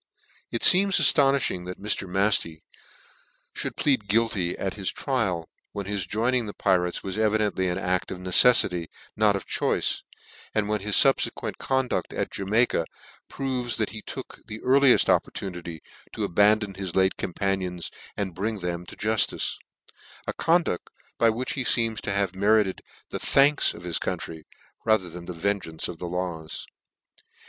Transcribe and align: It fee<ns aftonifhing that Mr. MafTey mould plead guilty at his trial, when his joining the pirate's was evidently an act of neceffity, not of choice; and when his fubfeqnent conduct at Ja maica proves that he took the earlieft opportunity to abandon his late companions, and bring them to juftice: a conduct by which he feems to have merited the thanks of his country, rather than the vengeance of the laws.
It 0.49 0.63
fee<ns 0.63 0.97
aftonifhing 0.99 1.67
that 1.67 1.79
Mr. 1.79 2.09
MafTey 2.09 2.63
mould 3.63 3.75
plead 3.75 4.07
guilty 4.07 4.57
at 4.57 4.73
his 4.73 4.91
trial, 4.91 5.47
when 5.73 5.85
his 5.85 6.07
joining 6.07 6.47
the 6.47 6.55
pirate's 6.55 7.03
was 7.03 7.19
evidently 7.19 7.67
an 7.67 7.77
act 7.77 8.09
of 8.09 8.17
neceffity, 8.17 8.87
not 9.15 9.35
of 9.35 9.45
choice; 9.45 10.01
and 10.55 10.67
when 10.67 10.79
his 10.81 10.95
fubfeqnent 10.95 11.59
conduct 11.59 12.13
at 12.13 12.35
Ja 12.35 12.45
maica 12.45 12.85
proves 13.29 13.75
that 13.77 13.91
he 13.91 14.01
took 14.01 14.39
the 14.47 14.57
earlieft 14.61 15.07
opportunity 15.07 15.83
to 16.13 16.23
abandon 16.23 16.73
his 16.73 16.95
late 16.95 17.15
companions, 17.17 17.91
and 18.17 18.33
bring 18.33 18.57
them 18.61 18.87
to 18.87 18.95
juftice: 18.95 19.53
a 20.25 20.33
conduct 20.33 20.89
by 21.19 21.29
which 21.29 21.53
he 21.53 21.61
feems 21.63 22.01
to 22.01 22.11
have 22.11 22.33
merited 22.35 22.81
the 23.11 23.19
thanks 23.19 23.75
of 23.75 23.83
his 23.83 23.99
country, 23.99 24.47
rather 24.83 25.09
than 25.11 25.25
the 25.25 25.31
vengeance 25.33 25.87
of 25.87 25.99
the 25.99 26.07
laws. 26.07 26.65